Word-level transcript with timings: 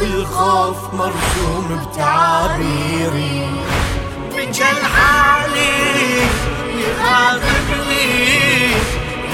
الخوف 0.00 0.94
مرسوم 0.94 1.86
بتعابيري. 1.92 3.46
من 4.36 4.50
جل 4.52 4.82
حالي 4.94 6.20
يغاضبني. 6.82 8.28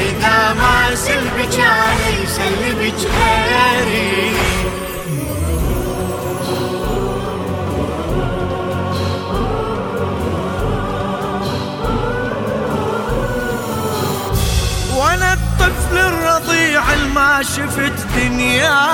إذا 0.01 0.53
ما 0.53 0.95
سلبك 0.95 1.61
علي 1.61 2.23
يسلبك 2.23 3.11
غيري 3.11 4.35
ما 17.15 17.43
شفت 17.43 18.07
دنياي. 18.17 18.94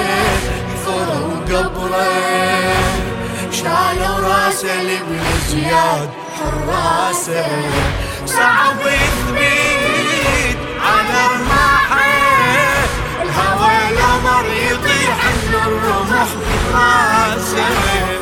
شالوا 3.91 4.19
راسه 4.19 4.81
لابن 4.81 5.19
زياد 5.47 6.09
حراسه 6.39 7.45
صعب 8.25 8.79
يثبت 8.79 10.57
على 10.81 11.27
رماحه 11.33 12.05
الهوى 13.21 13.89
الامر 13.89 14.45
يطيح 14.45 15.25
من 15.47 15.55
الرمح 15.65 16.27
راسه 16.73 18.21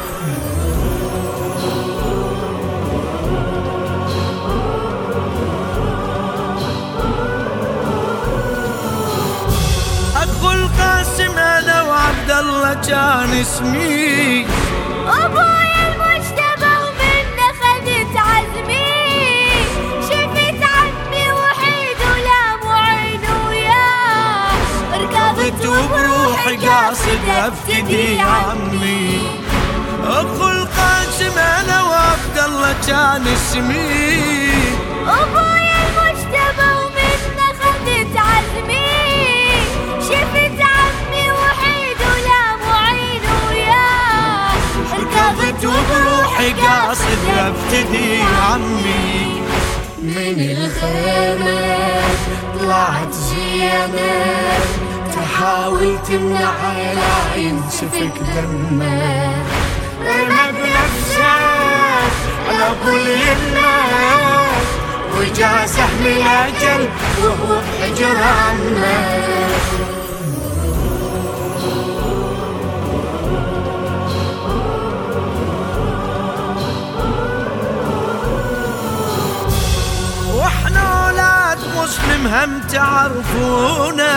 الله 12.40 12.74
كان 12.74 13.34
اسمي. 13.42 14.46
ابويا 15.10 15.82
المجتبى 15.90 16.74
ومنه 16.84 17.48
خذت 17.60 18.18
عزمي. 18.18 18.90
شفت 20.02 20.62
عمي 20.74 21.26
وحيد 21.32 22.00
ولا 22.12 22.44
معين 22.66 23.26
وياه. 23.48 24.54
ركضت 24.94 25.66
وبروحي 25.66 26.56
قاصد 26.58 27.30
افتدي 27.30 28.20
عمي. 28.22 29.22
اخو 30.04 30.50
القاسم 30.50 31.38
أنا 31.38 31.84
وعبد 31.84 32.38
الله 32.46 32.76
كان 32.88 33.28
اسمي 33.28 34.50
ابويا 35.08 35.80
المجتبى 35.88 36.70
ومنه 36.80 37.48
خذت 37.60 38.18
عزمي. 38.18 38.99
قاصد 46.54 47.24
ابتدي 47.38 48.20
عمي. 48.22 49.42
من 50.02 50.58
الخيمة 50.58 51.78
طلعت 52.60 53.14
زينة 53.14 54.26
تحاول 55.16 55.98
تمنع 56.08 56.54
لا 56.94 57.36
ينسفك 57.36 58.16
دمه. 58.36 59.34
رمى 60.02 60.46
بنفسك 60.52 61.22
على 62.50 62.68
ابو 62.68 62.90
اليمة 62.90 63.80
وجا 65.18 65.66
سهم 65.66 66.06
الاجل 66.06 66.88
وهو 67.24 67.62
بحجر 67.62 68.18
عمه. 68.18 69.20
هم 82.40 82.60
تعرفونا 82.60 84.14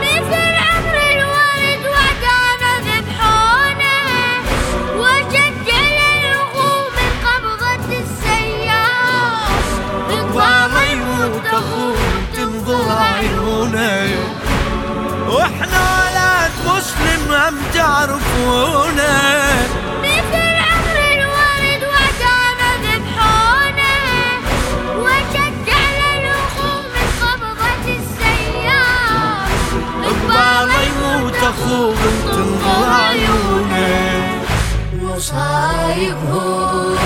مثل 0.00 0.54
عمر 0.68 0.96
الورد 1.12 1.82
وعدانا 1.92 2.72
ذبحونا 2.86 3.96
وشجع 4.96 5.78
الوقوف 6.16 6.92
من 6.96 7.12
قبضة 7.26 7.98
السيار 8.04 9.62
بالضاغي 10.08 11.00
وتخوف 11.34 11.98
تنظر 12.36 12.90
عيونا 12.98 14.06
وإحنا 15.28 15.80
ولاد 16.00 16.50
مسلم 16.66 17.32
هم 17.34 17.54
تعرفونا 17.74 19.25
أخوك 31.66 31.96
تنظر 32.30 32.90
عيونه 32.90 34.42
مصايبهم 35.02 36.96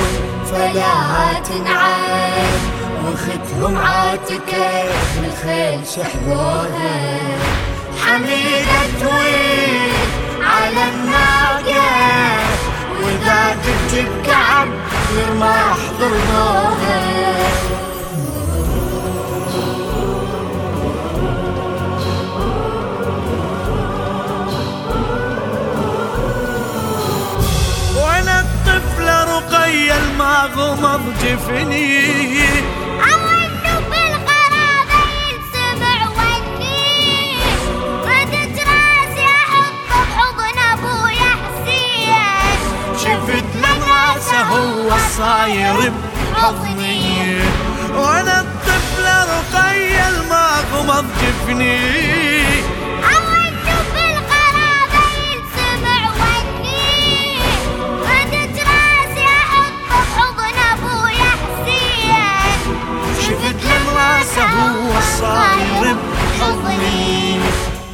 فلا 0.52 1.40
تنعاد 1.44 2.60
وختهم 3.04 3.78
عاتكة 3.78 4.84
الخيل 5.24 5.86
سحبوها 5.86 7.18
حميدة 8.06 8.80
تويل 9.00 9.92
على 10.42 10.82
الناقة 10.88 11.90
وإذا 13.02 13.56
تجيب 13.64 14.08
كعب 14.26 14.68
ما 15.40 15.74
ضربوها 16.00 17.00
criava 30.40 30.72
um. 30.72 32.79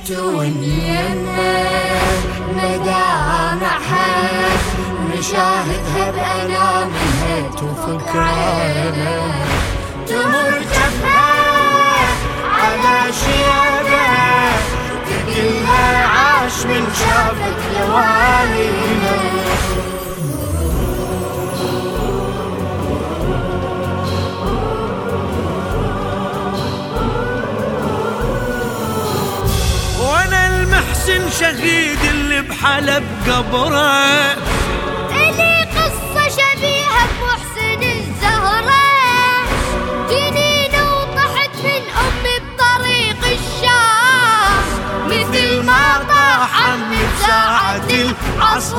توني 0.06 0.99
مدامعها 2.55 4.06
نشاهدها 5.19 6.11
بأنامها 6.11 7.50
تفكرها 7.50 8.94
تمر 10.08 10.58
جفها 10.73 11.32
على 12.44 13.12
شيابها 13.12 14.53
تقلها 15.06 16.06
عاش 16.06 16.67
من 16.67 16.87
شافك 16.99 17.58
لوالينا 17.75 19.17
شهيد 31.41 31.99
اللي 32.11 32.43
بحلب 32.43 33.05
قبره. 33.29 34.03
إلي 35.11 35.67
قصة 35.77 36.29
شبيهة 36.29 37.06
بمحسن 37.21 37.83
الزهرة. 37.83 38.87
جنين 40.11 40.75
وطحت 40.83 41.50
من 41.65 41.83
أمي 42.05 42.37
بطريق 42.38 43.23
الشام. 43.25 44.65
مثل 45.06 45.62
ما 45.67 46.05
طاح 46.09 46.62
عمي 46.62 47.03
بساعة 47.17 47.89
العصر. 47.91 48.77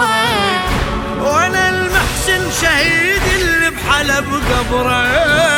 وأنا 1.21 1.69
المحسن 1.69 2.51
شهيد 2.61 3.21
اللي 3.35 3.69
بحلب 3.69 4.25
قبره. 4.51 5.56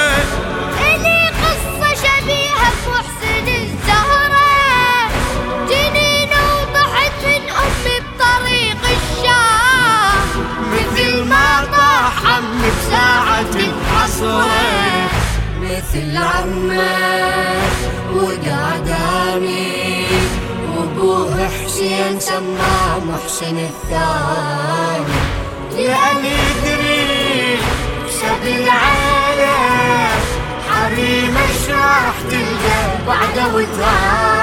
العصر 14.22 15.10
مثل 15.62 16.18
عمه 16.18 17.62
وداداني 18.14 20.06
وابوه 20.76 21.48
حسين 21.48 22.20
سماه 22.20 23.00
محسن 23.00 23.58
الثاني. 23.58 25.20
لأن 25.78 26.26
يدري 26.26 27.58
كسب 28.08 28.44
العالم 28.48 30.20
حريم 30.70 31.38
إيش 31.38 31.70
راح 31.70 32.14
تلقى 32.30 32.82
بعده 33.08 33.48
وتاني 33.56 34.39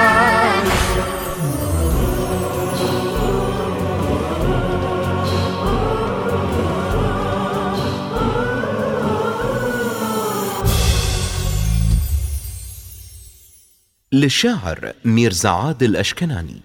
للشاعر 14.16 14.92
ميرزا 15.04 15.48
عادل 15.48 15.96
أشكناني. 15.96 16.60